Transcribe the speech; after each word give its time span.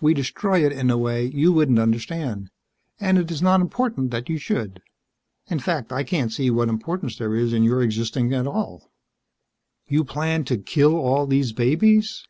We 0.00 0.14
destroy 0.14 0.66
it 0.66 0.72
in 0.72 0.90
a 0.90 0.98
way 0.98 1.26
you 1.26 1.52
wouldn't 1.52 1.78
understand, 1.78 2.50
and 2.98 3.16
it 3.18 3.30
is 3.30 3.40
not 3.40 3.60
important 3.60 4.10
that 4.10 4.28
you 4.28 4.36
should. 4.36 4.82
In 5.46 5.60
fact, 5.60 5.92
I 5.92 6.02
can't 6.02 6.32
see 6.32 6.50
what 6.50 6.68
importance 6.68 7.16
there 7.16 7.36
is 7.36 7.52
in 7.52 7.62
your 7.62 7.80
existing 7.80 8.34
at 8.34 8.48
all." 8.48 8.90
"You 9.86 10.02
plan 10.02 10.42
to 10.46 10.58
kill 10.58 10.96
all 10.96 11.24
these 11.24 11.52
babies?" 11.52 12.26